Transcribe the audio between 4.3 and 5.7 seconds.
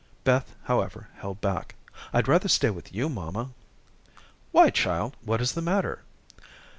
"Why, child, what is the